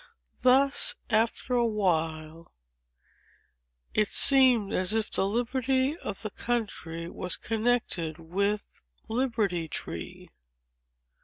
[0.41, 2.51] Thus, after a while,
[3.93, 8.63] it seemed as if the liberty of the country was connected with
[9.07, 10.31] Liberty Tree."